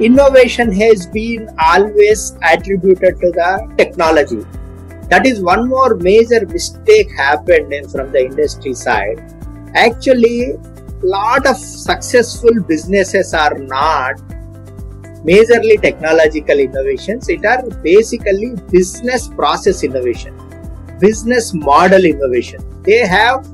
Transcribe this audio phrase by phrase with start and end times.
[0.00, 4.44] innovation has been always attributed to the technology.
[5.08, 9.22] That is one more major mistake happened in, from the industry side.
[9.74, 10.54] Actually,
[11.02, 14.16] lot of successful businesses are not
[15.24, 17.28] majorly technological innovations.
[17.28, 20.34] It are basically business process innovation,
[20.98, 22.60] business model innovation.
[22.82, 23.46] They have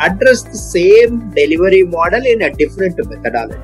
[0.00, 3.58] addressed the same delivery model in a different methodology.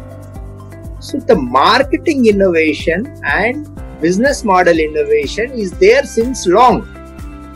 [1.05, 3.69] So the marketing innovation and
[4.01, 6.79] business model innovation is there since long.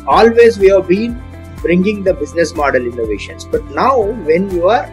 [0.07, 1.19] Always we have been
[1.63, 3.47] bringing the business model innovations.
[3.47, 4.87] But now when you are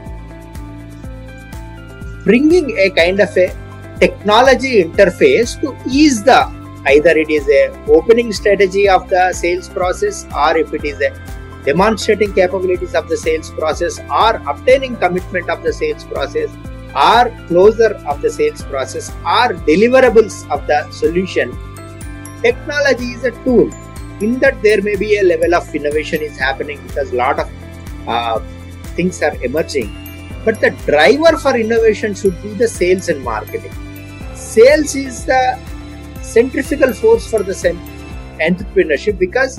[2.23, 3.53] bringing a kind of a
[3.99, 6.39] technology interface to ease the
[6.93, 7.61] either it is a
[7.97, 11.11] opening strategy of the sales process or if it is a
[11.65, 16.49] demonstrating capabilities of the sales process or obtaining commitment of the sales process
[16.95, 21.51] or closer of the sales process are deliverables of the solution.
[22.41, 23.69] Technology is a tool.
[24.21, 27.49] In that there may be a level of innovation is happening because a lot of
[28.07, 28.39] uh,
[28.95, 29.93] things are emerging.
[30.45, 33.73] But the driver for innovation should be the sales and marketing.
[34.33, 35.59] Sales is the
[36.21, 37.53] centrifugal force for the
[38.39, 39.57] entrepreneurship because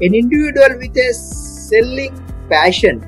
[0.00, 2.14] an individual with a selling
[2.48, 3.00] passion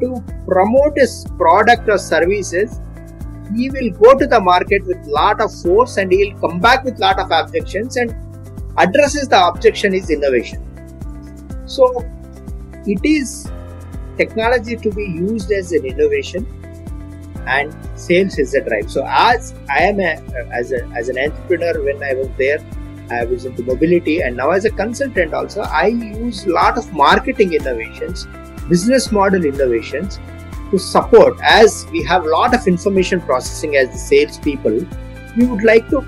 [0.00, 2.80] to promote his product or services,
[3.54, 6.84] he will go to the market with lot of force and he will come back
[6.84, 8.14] with lot of objections and
[8.76, 10.64] addresses the objection is innovation.
[11.66, 12.04] So
[12.86, 13.50] it is
[14.16, 16.46] technology to be used as an innovation
[17.46, 18.90] and sales is a drive.
[18.90, 20.20] So as I am a,
[20.52, 22.58] as a, as an entrepreneur when I was there,
[23.10, 27.54] I was into mobility and now as a consultant also I use lot of marketing
[27.54, 28.26] innovations
[28.68, 30.18] business model innovations
[30.70, 34.78] to support as we have a lot of information processing as the sales people
[35.36, 36.00] we would like to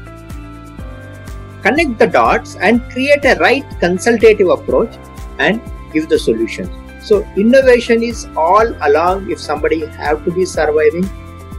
[1.62, 4.98] connect the dots and create a right consultative approach
[5.38, 5.60] and
[5.92, 6.70] give the solutions
[7.02, 11.08] so innovation is all along if somebody have to be surviving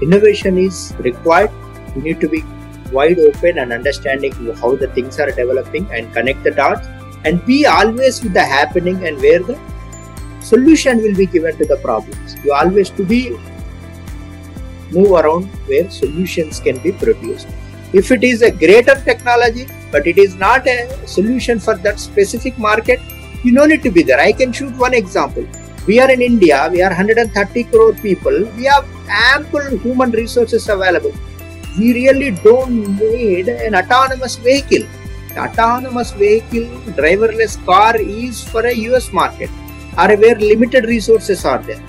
[0.02, 1.52] innovation is required.
[1.96, 2.44] You need to be
[2.92, 6.88] wide open and understanding how the things are developing and connect the dots.
[7.24, 9.60] And be always with the happening and where the
[10.42, 12.36] solution will be given to the problems.
[12.44, 13.38] You always to be
[14.92, 17.48] move around where solutions can be produced.
[17.94, 22.58] If it is a greater technology, but it is not a solution for that specific
[22.58, 23.00] market,
[23.44, 24.20] you don't need to be there.
[24.20, 25.46] I can shoot one example.
[25.88, 31.14] We are in India, we are 130 crore people, we have ample human resources available.
[31.78, 34.88] We really don't need an autonomous vehicle.
[35.30, 39.50] The autonomous vehicle, driverless car is for a US market
[39.98, 41.84] are where limited resources are there.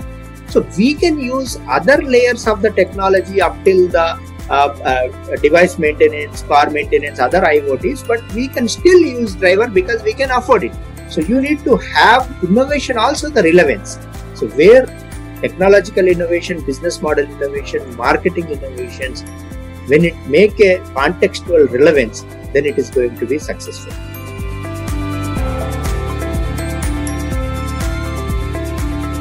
[0.49, 4.19] So we can use other layers of the technology up till the
[4.49, 10.03] uh, uh, device maintenance, car maintenance, other IoTs, but we can still use driver because
[10.03, 10.73] we can afford it.
[11.09, 13.97] So you need to have innovation also the relevance.
[14.35, 14.85] So where
[15.41, 19.21] technological innovation, business model innovation, marketing innovations,
[19.87, 22.21] when it make a contextual relevance,
[22.53, 23.93] then it is going to be successful.